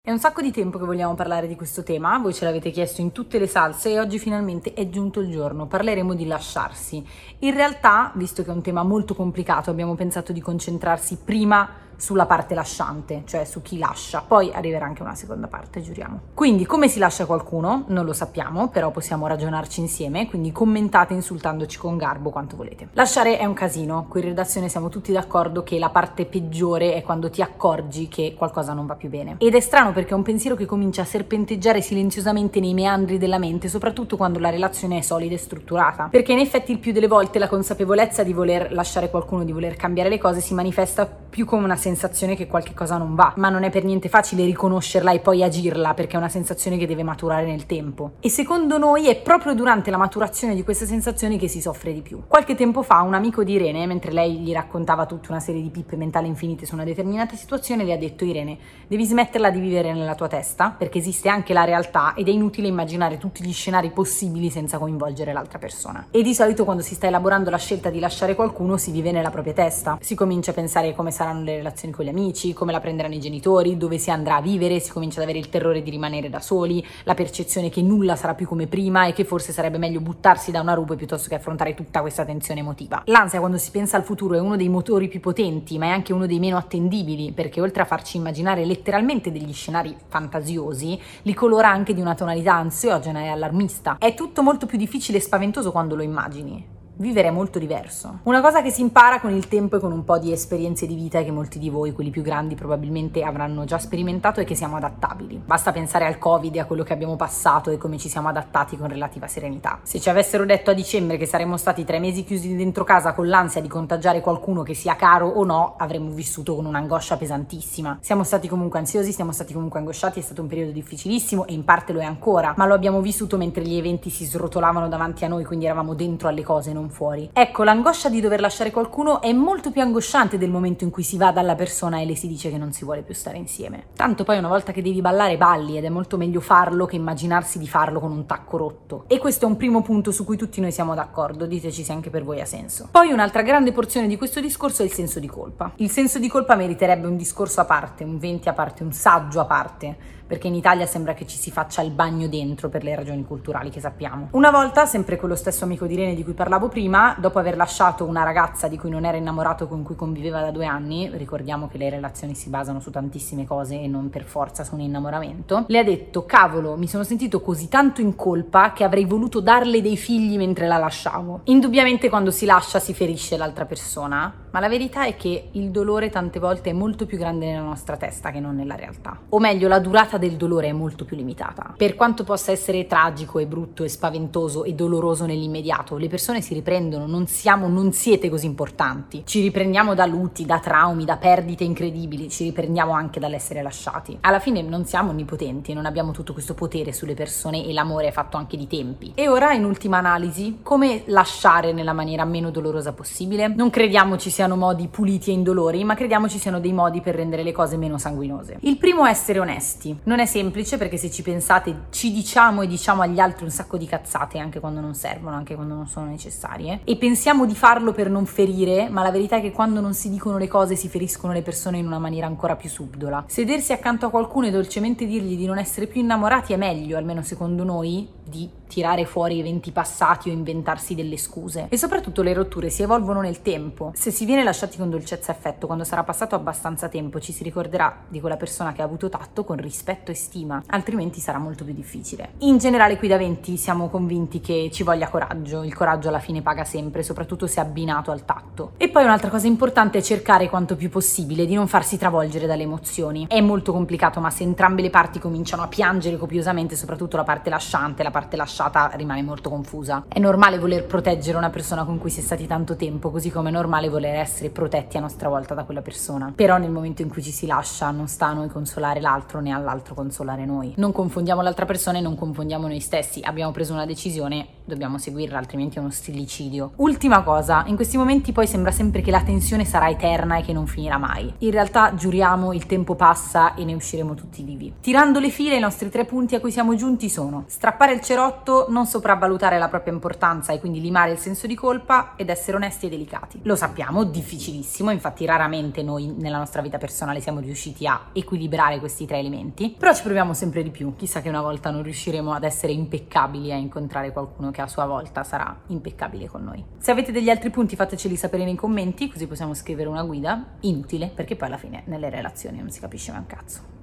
È 0.00 0.10
un 0.10 0.18
sacco 0.18 0.42
di 0.42 0.50
tempo 0.50 0.78
che 0.78 0.84
vogliamo 0.84 1.14
parlare 1.14 1.46
di 1.46 1.56
questo 1.56 1.82
tema, 1.82 2.18
voi 2.18 2.34
ce 2.34 2.44
l'avete 2.44 2.70
chiesto 2.70 3.00
in 3.00 3.12
tutte 3.12 3.38
le 3.38 3.46
salse 3.46 3.90
e 3.90 4.00
oggi 4.00 4.18
finalmente 4.18 4.72
è 4.74 4.88
giunto 4.88 5.20
il 5.20 5.30
giorno, 5.30 5.66
parleremo 5.66 6.14
di 6.14 6.26
lasciarsi. 6.26 7.04
In 7.40 7.54
realtà, 7.54 8.12
visto 8.14 8.42
che 8.42 8.50
è 8.50 8.54
un 8.54 8.62
tema 8.62 8.82
molto 8.82 9.14
complicato, 9.14 9.70
abbiamo 9.70 9.94
pensato 9.94 10.32
di 10.32 10.40
concentrarsi 10.40 11.18
prima 11.24 11.83
sulla 11.96 12.26
parte 12.26 12.54
lasciante, 12.54 13.22
cioè 13.26 13.44
su 13.44 13.62
chi 13.62 13.78
lascia, 13.78 14.22
poi 14.26 14.52
arriverà 14.52 14.84
anche 14.84 15.02
una 15.02 15.14
seconda 15.14 15.46
parte, 15.46 15.80
giuriamo. 15.80 16.20
Quindi, 16.34 16.66
come 16.66 16.88
si 16.88 16.98
lascia 16.98 17.26
qualcuno? 17.26 17.84
Non 17.88 18.04
lo 18.04 18.12
sappiamo, 18.12 18.68
però 18.68 18.90
possiamo 18.90 19.26
ragionarci 19.26 19.80
insieme, 19.80 20.28
quindi 20.28 20.52
commentate 20.52 21.14
insultandoci 21.14 21.78
con 21.78 21.96
garbo 21.96 22.30
quanto 22.30 22.56
volete. 22.56 22.88
Lasciare 22.92 23.38
è 23.38 23.44
un 23.44 23.54
casino, 23.54 24.06
qui 24.08 24.20
in 24.20 24.28
redazione 24.28 24.68
siamo 24.68 24.88
tutti 24.88 25.12
d'accordo 25.12 25.62
che 25.62 25.78
la 25.78 25.90
parte 25.90 26.26
peggiore 26.26 26.94
è 26.94 27.02
quando 27.02 27.30
ti 27.30 27.42
accorgi 27.42 28.08
che 28.08 28.34
qualcosa 28.36 28.72
non 28.72 28.86
va 28.86 28.94
più 28.94 29.08
bene. 29.08 29.36
Ed 29.38 29.54
è 29.54 29.60
strano 29.60 29.92
perché 29.92 30.10
è 30.10 30.14
un 30.14 30.22
pensiero 30.22 30.56
che 30.56 30.66
comincia 30.66 31.02
a 31.02 31.04
serpenteggiare 31.04 31.80
silenziosamente 31.80 32.60
nei 32.60 32.74
meandri 32.74 33.18
della 33.18 33.38
mente, 33.38 33.68
soprattutto 33.68 34.16
quando 34.16 34.38
la 34.38 34.50
relazione 34.50 34.98
è 34.98 35.00
solida 35.00 35.34
e 35.34 35.38
strutturata. 35.38 36.08
Perché 36.10 36.32
in 36.32 36.38
effetti 36.38 36.72
il 36.72 36.78
più 36.78 36.92
delle 36.92 37.08
volte 37.08 37.38
la 37.38 37.48
consapevolezza 37.48 38.22
di 38.22 38.32
voler 38.32 38.72
lasciare 38.72 39.10
qualcuno, 39.10 39.44
di 39.44 39.52
voler 39.52 39.76
cambiare 39.76 40.08
le 40.08 40.18
cose 40.18 40.40
si 40.40 40.54
manifesta 40.54 41.06
più 41.06 41.44
come 41.44 41.64
una 41.64 41.76
sensazione 41.84 42.34
che 42.34 42.46
qualche 42.46 42.72
cosa 42.72 42.96
non 42.96 43.14
va, 43.14 43.34
ma 43.36 43.50
non 43.50 43.62
è 43.62 43.68
per 43.68 43.84
niente 43.84 44.08
facile 44.08 44.46
riconoscerla 44.46 45.12
e 45.12 45.18
poi 45.18 45.42
agirla 45.42 45.92
perché 45.92 46.14
è 46.14 46.16
una 46.16 46.30
sensazione 46.30 46.78
che 46.78 46.86
deve 46.86 47.02
maturare 47.02 47.44
nel 47.44 47.66
tempo. 47.66 48.12
E 48.20 48.30
secondo 48.30 48.78
noi 48.78 49.08
è 49.08 49.20
proprio 49.20 49.52
durante 49.54 49.90
la 49.90 49.98
maturazione 49.98 50.54
di 50.54 50.64
queste 50.64 50.86
sensazioni 50.86 51.36
che 51.36 51.46
si 51.46 51.60
soffre 51.60 51.92
di 51.92 52.00
più. 52.00 52.22
Qualche 52.26 52.54
tempo 52.54 52.82
fa 52.82 53.02
un 53.02 53.12
amico 53.12 53.44
di 53.44 53.52
Irene, 53.52 53.84
mentre 53.86 54.12
lei 54.12 54.38
gli 54.38 54.52
raccontava 54.52 55.04
tutta 55.04 55.28
una 55.30 55.40
serie 55.40 55.60
di 55.60 55.68
pippe 55.68 55.96
mentali 55.96 56.26
infinite 56.26 56.64
su 56.64 56.72
una 56.72 56.84
determinata 56.84 57.36
situazione, 57.36 57.84
le 57.84 57.92
ha 57.92 57.98
detto 57.98 58.24
Irene, 58.24 58.56
devi 58.86 59.04
smetterla 59.04 59.50
di 59.50 59.60
vivere 59.60 59.92
nella 59.92 60.14
tua 60.14 60.28
testa 60.28 60.70
perché 60.70 60.98
esiste 60.98 61.28
anche 61.28 61.52
la 61.52 61.64
realtà 61.64 62.14
ed 62.14 62.28
è 62.28 62.30
inutile 62.30 62.68
immaginare 62.68 63.18
tutti 63.18 63.44
gli 63.44 63.52
scenari 63.52 63.90
possibili 63.90 64.48
senza 64.48 64.78
coinvolgere 64.78 65.34
l'altra 65.34 65.58
persona. 65.58 66.06
E 66.10 66.22
di 66.22 66.34
solito 66.34 66.64
quando 66.64 66.82
si 66.82 66.94
sta 66.94 67.08
elaborando 67.08 67.50
la 67.50 67.58
scelta 67.58 67.90
di 67.90 68.00
lasciare 68.00 68.34
qualcuno 68.34 68.78
si 68.78 68.90
vive 68.90 69.12
nella 69.12 69.30
propria 69.30 69.52
testa, 69.52 69.98
si 70.00 70.14
comincia 70.14 70.52
a 70.52 70.54
pensare 70.54 70.94
come 70.94 71.10
saranno 71.10 71.42
le 71.42 71.56
relazioni 71.56 71.72
con 71.90 72.04
gli 72.04 72.08
amici, 72.08 72.52
come 72.52 72.72
la 72.72 72.80
prenderanno 72.80 73.14
i 73.14 73.20
genitori, 73.20 73.76
dove 73.76 73.98
si 73.98 74.10
andrà 74.10 74.36
a 74.36 74.40
vivere, 74.40 74.80
si 74.80 74.90
comincia 74.90 75.18
ad 75.18 75.24
avere 75.24 75.38
il 75.38 75.48
terrore 75.48 75.82
di 75.82 75.90
rimanere 75.90 76.30
da 76.30 76.40
soli, 76.40 76.84
la 77.02 77.14
percezione 77.14 77.68
che 77.68 77.82
nulla 77.82 78.16
sarà 78.16 78.34
più 78.34 78.46
come 78.46 78.66
prima 78.66 79.06
e 79.06 79.12
che 79.12 79.24
forse 79.24 79.52
sarebbe 79.52 79.78
meglio 79.78 80.00
buttarsi 80.00 80.50
da 80.50 80.60
una 80.60 80.74
rupe 80.74 80.96
piuttosto 80.96 81.28
che 81.28 81.34
affrontare 81.34 81.74
tutta 81.74 82.00
questa 82.00 82.24
tensione 82.24 82.60
emotiva. 82.60 83.02
L'ansia 83.06 83.38
quando 83.40 83.58
si 83.58 83.70
pensa 83.70 83.96
al 83.96 84.04
futuro 84.04 84.34
è 84.34 84.40
uno 84.40 84.56
dei 84.56 84.68
motori 84.68 85.08
più 85.08 85.20
potenti, 85.20 85.78
ma 85.78 85.86
è 85.86 85.90
anche 85.90 86.12
uno 86.12 86.26
dei 86.26 86.38
meno 86.38 86.56
attendibili, 86.56 87.32
perché 87.32 87.60
oltre 87.60 87.82
a 87.82 87.86
farci 87.86 88.16
immaginare 88.16 88.64
letteralmente 88.64 89.32
degli 89.32 89.52
scenari 89.52 89.96
fantasiosi, 90.06 91.00
li 91.22 91.34
colora 91.34 91.68
anche 91.68 91.94
di 91.94 92.00
una 92.00 92.14
tonalità 92.14 92.54
ansiogena 92.54 93.20
e 93.20 93.28
allarmista. 93.28 93.96
È 93.98 94.14
tutto 94.14 94.42
molto 94.42 94.66
più 94.66 94.78
difficile 94.78 95.18
e 95.18 95.20
spaventoso 95.20 95.72
quando 95.72 95.94
lo 95.94 96.02
immagini 96.02 96.73
vivere 96.96 97.28
è 97.28 97.30
molto 97.30 97.58
diverso. 97.58 98.20
Una 98.24 98.40
cosa 98.40 98.62
che 98.62 98.70
si 98.70 98.80
impara 98.80 99.20
con 99.20 99.32
il 99.32 99.48
tempo 99.48 99.76
e 99.76 99.80
con 99.80 99.92
un 99.92 100.04
po' 100.04 100.18
di 100.18 100.32
esperienze 100.32 100.86
di 100.86 100.94
vita 100.94 101.22
che 101.22 101.30
molti 101.30 101.58
di 101.58 101.70
voi, 101.70 101.92
quelli 101.92 102.10
più 102.10 102.22
grandi, 102.22 102.54
probabilmente 102.54 103.22
avranno 103.22 103.64
già 103.64 103.78
sperimentato 103.78 104.40
è 104.40 104.44
che 104.44 104.54
siamo 104.54 104.76
adattabili. 104.76 105.42
Basta 105.44 105.72
pensare 105.72 106.06
al 106.06 106.18
Covid 106.18 106.54
e 106.54 106.60
a 106.60 106.66
quello 106.66 106.82
che 106.82 106.92
abbiamo 106.92 107.16
passato 107.16 107.70
e 107.70 107.78
come 107.78 107.98
ci 107.98 108.08
siamo 108.08 108.28
adattati 108.28 108.76
con 108.76 108.88
relativa 108.88 109.26
serenità. 109.26 109.80
Se 109.82 110.00
ci 110.00 110.08
avessero 110.08 110.44
detto 110.44 110.70
a 110.70 110.74
dicembre 110.74 111.16
che 111.16 111.26
saremmo 111.26 111.56
stati 111.56 111.84
tre 111.84 111.98
mesi 111.98 112.24
chiusi 112.24 112.54
dentro 112.54 112.84
casa 112.84 113.12
con 113.12 113.28
l'ansia 113.28 113.60
di 113.60 113.68
contagiare 113.68 114.20
qualcuno 114.20 114.62
che 114.62 114.74
sia 114.74 114.96
caro 114.96 115.28
o 115.28 115.44
no, 115.44 115.74
avremmo 115.78 116.10
vissuto 116.10 116.54
con 116.54 116.66
un'angoscia 116.66 117.16
pesantissima. 117.16 117.98
Siamo 118.00 118.24
stati 118.24 118.48
comunque 118.48 118.78
ansiosi, 118.78 119.12
siamo 119.12 119.32
stati 119.32 119.52
comunque 119.52 119.78
angosciati, 119.80 120.20
è 120.20 120.22
stato 120.22 120.42
un 120.42 120.48
periodo 120.48 120.72
difficilissimo 120.72 121.46
e 121.46 121.52
in 121.52 121.64
parte 121.64 121.92
lo 121.92 122.00
è 122.00 122.04
ancora, 122.04 122.54
ma 122.56 122.66
lo 122.66 122.74
abbiamo 122.74 123.00
vissuto 123.00 123.36
mentre 123.36 123.62
gli 123.62 123.76
eventi 123.76 124.10
si 124.10 124.24
srotolavano 124.24 124.88
davanti 124.88 125.24
a 125.24 125.28
noi, 125.28 125.44
quindi 125.44 125.64
eravamo 125.64 125.94
dentro 125.94 126.28
alle 126.28 126.42
cose, 126.42 126.72
non 126.72 126.83
fuori. 126.90 127.30
Ecco, 127.32 127.62
l'angoscia 127.64 128.08
di 128.08 128.20
dover 128.20 128.40
lasciare 128.40 128.70
qualcuno 128.70 129.20
è 129.20 129.32
molto 129.32 129.70
più 129.70 129.80
angosciante 129.80 130.38
del 130.38 130.50
momento 130.50 130.84
in 130.84 130.90
cui 130.90 131.02
si 131.02 131.16
va 131.16 131.32
dalla 131.32 131.54
persona 131.54 132.00
e 132.00 132.04
le 132.04 132.16
si 132.16 132.26
dice 132.26 132.50
che 132.50 132.58
non 132.58 132.72
si 132.72 132.84
vuole 132.84 133.02
più 133.02 133.14
stare 133.14 133.38
insieme. 133.38 133.86
Tanto 133.94 134.24
poi 134.24 134.38
una 134.38 134.48
volta 134.48 134.72
che 134.72 134.82
devi 134.82 135.00
ballare 135.00 135.36
balli 135.36 135.76
ed 135.76 135.84
è 135.84 135.88
molto 135.88 136.16
meglio 136.16 136.40
farlo 136.40 136.86
che 136.86 136.96
immaginarsi 136.96 137.58
di 137.58 137.68
farlo 137.68 138.00
con 138.00 138.12
un 138.12 138.26
tacco 138.26 138.56
rotto. 138.56 139.04
E 139.08 139.18
questo 139.18 139.46
è 139.46 139.48
un 139.48 139.56
primo 139.56 139.82
punto 139.82 140.10
su 140.10 140.24
cui 140.24 140.36
tutti 140.36 140.60
noi 140.60 140.72
siamo 140.72 140.94
d'accordo, 140.94 141.46
diteci 141.46 141.82
se 141.82 141.92
anche 141.92 142.10
per 142.10 142.24
voi 142.24 142.40
ha 142.40 142.46
senso. 142.46 142.88
Poi 142.90 143.12
un'altra 143.12 143.42
grande 143.42 143.72
porzione 143.72 144.06
di 144.06 144.16
questo 144.16 144.40
discorso 144.40 144.82
è 144.82 144.84
il 144.84 144.92
senso 144.92 145.20
di 145.20 145.26
colpa. 145.26 145.72
Il 145.76 145.90
senso 145.90 146.18
di 146.18 146.28
colpa 146.28 146.54
meriterebbe 146.54 147.06
un 147.06 147.16
discorso 147.16 147.60
a 147.60 147.64
parte, 147.64 148.04
un 148.04 148.18
20 148.18 148.48
a 148.48 148.52
parte, 148.52 148.82
un 148.82 148.92
saggio 148.92 149.40
a 149.40 149.44
parte 149.44 150.14
perché 150.26 150.48
in 150.48 150.54
Italia 150.54 150.86
sembra 150.86 151.14
che 151.14 151.26
ci 151.26 151.36
si 151.36 151.50
faccia 151.50 151.82
il 151.82 151.90
bagno 151.90 152.28
dentro 152.28 152.68
per 152.68 152.82
le 152.82 152.94
ragioni 152.94 153.24
culturali 153.24 153.70
che 153.70 153.80
sappiamo. 153.80 154.28
Una 154.32 154.50
volta, 154.50 154.86
sempre 154.86 155.16
con 155.16 155.28
lo 155.28 155.36
stesso 155.36 155.64
amico 155.64 155.86
di 155.86 155.96
Rene 155.96 156.14
di 156.14 156.24
cui 156.24 156.32
parlavo 156.32 156.68
prima, 156.68 157.16
dopo 157.18 157.38
aver 157.38 157.56
lasciato 157.56 158.04
una 158.04 158.22
ragazza 158.22 158.68
di 158.68 158.78
cui 158.78 158.90
non 158.90 159.04
era 159.04 159.16
innamorato 159.16 159.68
con 159.68 159.82
cui 159.82 159.96
conviveva 159.96 160.40
da 160.40 160.50
due 160.50 160.66
anni, 160.66 161.10
ricordiamo 161.14 161.68
che 161.68 161.78
le 161.78 161.90
relazioni 161.90 162.34
si 162.34 162.48
basano 162.48 162.80
su 162.80 162.90
tantissime 162.90 163.46
cose 163.46 163.80
e 163.80 163.86
non 163.86 164.10
per 164.10 164.24
forza 164.24 164.64
su 164.64 164.74
un 164.74 164.80
innamoramento, 164.80 165.64
le 165.68 165.78
ha 165.78 165.84
detto 165.84 166.24
cavolo, 166.24 166.76
mi 166.76 166.88
sono 166.88 167.04
sentito 167.04 167.40
così 167.40 167.68
tanto 167.68 168.00
in 168.00 168.14
colpa 168.14 168.72
che 168.72 168.84
avrei 168.84 169.04
voluto 169.04 169.40
darle 169.40 169.82
dei 169.82 169.96
figli 169.96 170.36
mentre 170.36 170.66
la 170.66 170.78
lasciavo. 170.78 171.40
Indubbiamente 171.44 172.08
quando 172.08 172.30
si 172.30 172.46
lascia 172.46 172.78
si 172.78 172.94
ferisce 172.94 173.36
l'altra 173.36 173.64
persona, 173.64 174.32
ma 174.50 174.60
la 174.60 174.68
verità 174.68 175.04
è 175.04 175.16
che 175.16 175.48
il 175.52 175.70
dolore 175.70 176.10
tante 176.10 176.38
volte 176.38 176.70
è 176.70 176.72
molto 176.72 177.06
più 177.06 177.18
grande 177.18 177.46
nella 177.46 177.60
nostra 177.60 177.96
testa 177.96 178.30
che 178.30 178.40
non 178.40 178.54
nella 178.54 178.76
realtà. 178.76 179.18
O 179.30 179.38
meglio, 179.38 179.66
la 179.68 179.80
durata 179.80 180.13
del 180.18 180.36
dolore 180.36 180.68
è 180.68 180.72
molto 180.72 181.04
più 181.04 181.16
limitata. 181.16 181.74
Per 181.76 181.94
quanto 181.94 182.24
possa 182.24 182.52
essere 182.52 182.86
tragico 182.86 183.38
e 183.38 183.46
brutto 183.46 183.84
e 183.84 183.88
spaventoso 183.88 184.64
e 184.64 184.72
doloroso 184.74 185.26
nell'immediato, 185.26 185.96
le 185.96 186.08
persone 186.08 186.40
si 186.40 186.54
riprendono, 186.54 187.06
non 187.06 187.26
siamo, 187.26 187.68
non 187.68 187.92
siete 187.92 188.28
così 188.28 188.46
importanti. 188.46 189.22
Ci 189.24 189.40
riprendiamo 189.40 189.94
da 189.94 190.06
lutti, 190.06 190.44
da 190.44 190.58
traumi, 190.58 191.04
da 191.04 191.16
perdite 191.16 191.64
incredibili, 191.64 192.28
ci 192.28 192.44
riprendiamo 192.44 192.92
anche 192.92 193.20
dall'essere 193.20 193.62
lasciati. 193.62 194.16
Alla 194.20 194.38
fine 194.38 194.62
non 194.62 194.84
siamo 194.84 195.10
onnipotenti, 195.10 195.72
non 195.72 195.86
abbiamo 195.86 196.12
tutto 196.12 196.32
questo 196.32 196.54
potere 196.54 196.92
sulle 196.92 197.14
persone 197.14 197.64
e 197.64 197.72
l'amore 197.72 198.08
è 198.08 198.12
fatto 198.12 198.36
anche 198.36 198.56
di 198.56 198.66
tempi. 198.66 199.12
E 199.14 199.28
ora, 199.28 199.52
in 199.52 199.64
ultima 199.64 199.98
analisi, 199.98 200.58
come 200.62 201.02
lasciare 201.06 201.72
nella 201.72 201.92
maniera 201.92 202.24
meno 202.24 202.50
dolorosa 202.50 202.92
possibile? 202.92 203.48
Non 203.48 203.70
crediamo 203.70 204.16
ci 204.16 204.30
siano 204.30 204.56
modi 204.56 204.88
puliti 204.88 205.30
e 205.30 205.34
indolori, 205.34 205.84
ma 205.84 205.94
crediamo 205.94 206.28
ci 206.28 206.38
siano 206.38 206.60
dei 206.60 206.72
modi 206.72 207.00
per 207.00 207.14
rendere 207.14 207.42
le 207.42 207.52
cose 207.52 207.76
meno 207.76 207.98
sanguinose. 207.98 208.58
Il 208.60 208.78
primo 208.78 209.04
è 209.04 209.10
essere 209.10 209.38
onesti. 209.38 209.96
Non 210.06 210.18
è 210.18 210.26
semplice 210.26 210.76
perché 210.76 210.98
se 210.98 211.10
ci 211.10 211.22
pensate 211.22 211.84
ci 211.88 212.12
diciamo 212.12 212.60
e 212.60 212.66
diciamo 212.66 213.00
agli 213.00 213.18
altri 213.18 213.44
un 213.44 213.50
sacco 213.50 213.78
di 213.78 213.86
cazzate 213.86 214.38
anche 214.38 214.60
quando 214.60 214.80
non 214.80 214.94
servono, 214.94 215.34
anche 215.34 215.54
quando 215.54 215.74
non 215.74 215.86
sono 215.86 216.04
necessarie 216.04 216.80
e 216.84 216.96
pensiamo 216.96 217.46
di 217.46 217.54
farlo 217.54 217.92
per 217.92 218.10
non 218.10 218.26
ferire, 218.26 218.90
ma 218.90 219.02
la 219.02 219.10
verità 219.10 219.36
è 219.36 219.40
che 219.40 219.50
quando 219.50 219.80
non 219.80 219.94
si 219.94 220.10
dicono 220.10 220.36
le 220.36 220.46
cose 220.46 220.76
si 220.76 220.88
feriscono 220.88 221.32
le 221.32 221.40
persone 221.40 221.78
in 221.78 221.86
una 221.86 221.98
maniera 221.98 222.26
ancora 222.26 222.54
più 222.54 222.68
subdola. 222.68 223.24
Sedersi 223.28 223.72
accanto 223.72 224.04
a 224.04 224.10
qualcuno 224.10 224.46
e 224.46 224.50
dolcemente 224.50 225.06
dirgli 225.06 225.38
di 225.38 225.46
non 225.46 225.56
essere 225.56 225.86
più 225.86 226.02
innamorati 226.02 226.52
è 226.52 226.56
meglio, 226.56 226.98
almeno 226.98 227.22
secondo 227.22 227.64
noi, 227.64 228.06
di 228.22 228.46
tirare 228.66 229.04
fuori 229.04 229.38
eventi 229.40 229.70
passati 229.70 230.30
o 230.30 230.32
inventarsi 230.32 230.94
delle 230.94 231.16
scuse. 231.16 231.66
E 231.68 231.76
soprattutto 231.76 232.22
le 232.22 232.32
rotture 232.32 232.70
si 232.70 232.82
evolvono 232.82 233.20
nel 233.20 233.42
tempo. 233.42 233.92
Se 233.94 234.10
si 234.10 234.24
viene 234.24 234.42
lasciati 234.42 234.76
con 234.76 234.90
dolcezza 234.90 235.32
e 235.32 235.34
affetto, 235.34 235.66
quando 235.66 235.84
sarà 235.84 236.02
passato 236.02 236.34
abbastanza 236.34 236.88
tempo, 236.88 237.20
ci 237.20 237.32
si 237.32 237.44
ricorderà 237.44 237.96
di 238.08 238.20
quella 238.20 238.36
persona 238.36 238.72
che 238.72 238.82
ha 238.82 238.84
avuto 238.84 239.08
tatto 239.08 239.44
con 239.44 239.56
rispetto 239.56 240.10
e 240.10 240.14
stima, 240.14 240.62
altrimenti 240.66 241.20
sarà 241.20 241.38
molto 241.38 241.64
più 241.64 241.74
difficile. 241.74 242.32
In 242.38 242.58
generale 242.58 242.96
qui 242.96 243.08
da 243.08 243.16
20 243.16 243.56
siamo 243.56 243.88
convinti 243.88 244.40
che 244.40 244.70
ci 244.72 244.82
voglia 244.82 245.08
coraggio, 245.08 245.62
il 245.62 245.74
coraggio 245.74 246.08
alla 246.08 246.18
fine 246.18 246.42
paga 246.42 246.64
sempre, 246.64 247.02
soprattutto 247.02 247.46
se 247.46 247.60
abbinato 247.60 248.10
al 248.10 248.24
tatto. 248.24 248.72
E 248.76 248.88
poi 248.88 249.04
un'altra 249.04 249.30
cosa 249.30 249.46
importante 249.46 249.98
è 249.98 250.02
cercare 250.02 250.48
quanto 250.48 250.76
più 250.76 250.90
possibile 250.90 251.46
di 251.46 251.54
non 251.54 251.68
farsi 251.68 251.98
travolgere 251.98 252.46
dalle 252.46 252.62
emozioni. 252.62 253.26
È 253.28 253.40
molto 253.40 253.72
complicato, 253.72 254.20
ma 254.20 254.30
se 254.30 254.42
entrambe 254.42 254.82
le 254.82 254.90
parti 254.90 255.18
cominciano 255.18 255.62
a 255.62 255.68
piangere 255.68 256.16
copiosamente, 256.16 256.76
soprattutto 256.76 257.16
la 257.16 257.24
parte 257.24 257.50
lasciante, 257.50 258.02
la 258.02 258.10
parte 258.10 258.36
lasciata 258.36 258.53
lasciata 258.54 258.92
rimane 258.94 259.22
molto 259.22 259.50
confusa. 259.50 260.04
È 260.06 260.20
normale 260.20 260.60
voler 260.60 260.86
proteggere 260.86 261.36
una 261.36 261.50
persona 261.50 261.84
con 261.84 261.98
cui 261.98 262.10
si 262.10 262.20
è 262.20 262.22
stati 262.22 262.46
tanto 262.46 262.76
tempo, 262.76 263.10
così 263.10 263.30
come 263.30 263.48
è 263.48 263.52
normale 263.52 263.88
voler 263.88 264.14
essere 264.14 264.50
protetti 264.50 264.96
a 264.96 265.00
nostra 265.00 265.28
volta 265.28 265.54
da 265.54 265.64
quella 265.64 265.82
persona. 265.82 266.32
Però 266.34 266.56
nel 266.56 266.70
momento 266.70 267.02
in 267.02 267.08
cui 267.08 267.22
ci 267.22 267.32
si 267.32 267.46
lascia 267.46 267.90
non 267.90 268.06
sta 268.06 268.26
a 268.26 268.32
noi 268.32 268.48
consolare 268.48 269.00
l'altro 269.00 269.40
né 269.40 269.52
all'altro 269.52 269.94
consolare 269.94 270.44
noi. 270.44 270.74
Non 270.76 270.92
confondiamo 270.92 271.42
l'altra 271.42 271.64
persona 271.64 271.98
e 271.98 272.00
non 272.00 272.14
confondiamo 272.14 272.68
noi 272.68 272.80
stessi. 272.80 273.20
Abbiamo 273.24 273.50
preso 273.50 273.72
una 273.72 273.86
decisione, 273.86 274.46
dobbiamo 274.64 274.98
seguirla, 274.98 275.38
altrimenti 275.38 275.76
è 275.76 275.80
uno 275.80 275.90
stillicidio. 275.90 276.72
Ultima 276.76 277.22
cosa, 277.22 277.64
in 277.66 277.76
questi 277.76 277.96
momenti 277.96 278.32
poi 278.32 278.46
sembra 278.46 278.70
sempre 278.70 279.02
che 279.02 279.10
la 279.10 279.22
tensione 279.22 279.64
sarà 279.64 279.88
eterna 279.88 280.36
e 280.38 280.42
che 280.42 280.52
non 280.52 280.66
finirà 280.66 280.98
mai. 280.98 281.32
In 281.38 281.50
realtà 281.50 281.94
giuriamo, 281.94 282.52
il 282.52 282.66
tempo 282.66 282.94
passa 282.94 283.54
e 283.54 283.64
ne 283.64 283.74
usciremo 283.74 284.14
tutti 284.14 284.42
vivi. 284.42 284.72
Tirando 284.80 285.20
le 285.20 285.30
file, 285.30 285.56
i 285.56 285.60
nostri 285.60 285.90
tre 285.90 286.04
punti 286.04 286.34
a 286.34 286.40
cui 286.40 286.50
siamo 286.50 286.74
giunti 286.74 287.08
sono 287.08 287.44
strappare 287.46 287.92
il 287.92 288.00
cerotto, 288.00 288.66
non 288.68 288.86
sopravvalutare 288.86 289.58
la 289.58 289.68
propria 289.68 289.92
importanza 289.92 290.52
e 290.52 290.60
quindi 290.60 290.80
limare 290.80 291.12
il 291.12 291.18
senso 291.18 291.46
di 291.46 291.54
colpa 291.54 292.14
ed 292.16 292.30
essere 292.30 292.56
onesti 292.56 292.86
e 292.86 292.88
delicati. 292.88 293.40
Lo 293.42 293.56
sappiamo, 293.56 294.04
difficilissimo, 294.04 294.90
infatti 294.90 295.26
raramente 295.26 295.82
noi 295.82 296.14
nella 296.16 296.38
nostra 296.38 296.62
vita 296.62 296.78
personale 296.78 297.20
siamo 297.20 297.40
riusciti 297.40 297.86
a 297.86 298.06
equilibrare 298.12 298.78
questi 298.78 299.06
tre 299.06 299.18
elementi, 299.18 299.74
però 299.76 299.92
ci 299.92 300.02
proviamo 300.02 300.32
sempre 300.34 300.62
di 300.62 300.70
più. 300.70 300.94
Chissà 300.96 301.20
che 301.20 301.28
una 301.28 301.42
volta 301.42 301.70
non 301.70 301.82
riusciremo 301.82 302.32
ad 302.32 302.44
essere 302.44 302.72
impeccabili 302.72 303.52
a 303.52 303.56
incontrare 303.56 304.12
qualcuno 304.12 304.50
che 304.54 304.62
a 304.62 304.68
sua 304.68 304.86
volta 304.86 305.24
sarà 305.24 305.54
impeccabile 305.66 306.28
con 306.28 306.44
noi. 306.44 306.64
Se 306.78 306.92
avete 306.92 307.10
degli 307.10 307.28
altri 307.28 307.50
punti 307.50 307.74
fateceli 307.74 308.14
sapere 308.14 308.44
nei 308.44 308.54
commenti, 308.54 309.10
così 309.10 309.26
possiamo 309.26 309.52
scrivere 309.52 309.88
una 309.88 310.04
guida 310.04 310.54
inutile, 310.60 311.10
perché 311.12 311.34
poi 311.34 311.48
alla 311.48 311.58
fine 311.58 311.82
nelle 311.86 312.08
relazioni 312.08 312.60
non 312.60 312.70
si 312.70 312.78
capisce 312.78 313.10
mai 313.10 313.20
un 313.20 313.26
cazzo. 313.26 313.73